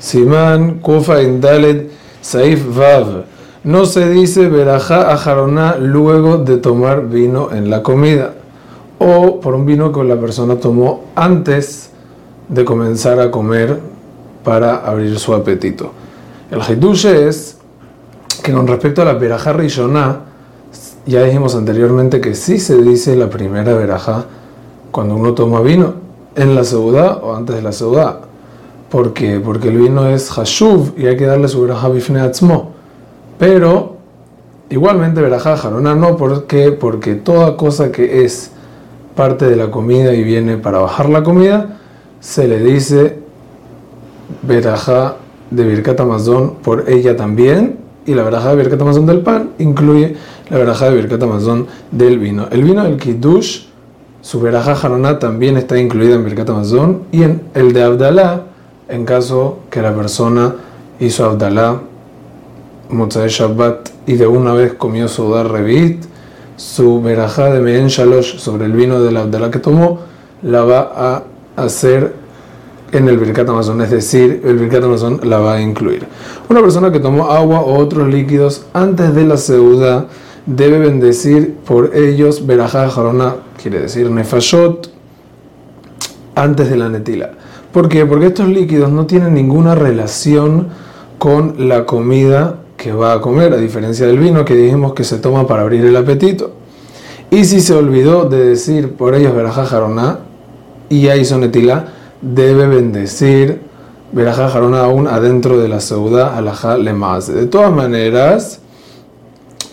[0.00, 1.90] Simán Kufa Indalet
[2.22, 3.24] Saif Vav.
[3.62, 8.34] No se dice verajá ajaroná luego de tomar vino en la comida
[8.98, 11.90] o por un vino que la persona tomó antes
[12.48, 13.78] de comenzar a comer
[14.42, 15.92] para abrir su apetito.
[16.50, 17.58] El hidush es
[18.42, 20.20] que con respecto a la verajá rishoná,
[21.04, 24.24] ya dijimos anteriormente que sí se dice la primera verajá
[24.90, 25.94] cuando uno toma vino
[26.34, 28.29] en la seudá o antes de la seudá.
[28.90, 29.38] ¿Por qué?
[29.38, 32.72] Porque el vino es hashuv y hay que darle su verajá bifne atzmo.
[33.38, 33.96] Pero
[34.68, 36.46] igualmente verajá jarona no, ¿por?
[36.80, 38.50] Porque toda cosa que es
[39.14, 41.78] parte de la comida y viene para bajar la comida,
[42.20, 43.18] se le dice
[44.42, 45.16] verajá
[45.50, 50.16] de Birkat Amazon por ella también, y la verajá de Birkat Amazon del pan incluye
[50.48, 52.48] la verajá de Birkat Amazon del vino.
[52.50, 53.66] El vino del Kiddush,
[54.20, 58.49] su verajá jaroná también está incluida en Birkat Amazon, y en el de Abdalá,
[58.90, 60.54] en caso que la persona
[60.98, 61.80] hizo Abdalá,
[62.90, 66.04] Motzai Shabbat, y de una vez comió Sudar Revit,
[66.56, 70.00] su verajá de Mehen Shalosh sobre el vino del Abdalá que tomó,
[70.42, 71.22] la va a
[71.56, 72.14] hacer
[72.92, 76.06] en el Birkat Amazon, es decir, el Birkat Amazon la va a incluir.
[76.48, 80.06] Una persona que tomó agua o otros líquidos antes de la seuda
[80.46, 84.90] debe bendecir por ellos verajá jarona, quiere decir nefashot,
[86.42, 87.30] antes de la netila.
[87.72, 88.04] ¿Por qué?
[88.06, 90.68] Porque estos líquidos no tienen ninguna relación
[91.18, 95.18] con la comida que va a comer, a diferencia del vino que dijimos que se
[95.18, 96.52] toma para abrir el apetito.
[97.30, 100.20] Y si se olvidó de decir por ellos verajá jarona
[100.88, 101.86] y ya hizo netila,
[102.20, 103.60] debe bendecir
[104.12, 107.32] verajá jarona aún adentro de la seuda alajá lemas.
[107.32, 108.60] De todas maneras,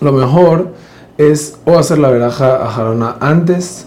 [0.00, 0.72] lo mejor
[1.16, 3.86] es o hacer la verajá jarona antes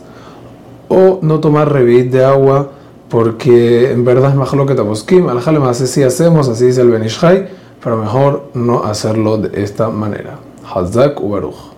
[0.89, 2.71] o no tomar revit de agua
[3.09, 5.29] porque en verdad es mejor lo que taboskim.
[5.29, 7.47] Alajá lemas si hacemos, así dice el Benishai,
[7.83, 10.37] pero mejor no hacerlo de esta manera.
[10.63, 11.59] Hazak Ubaruch.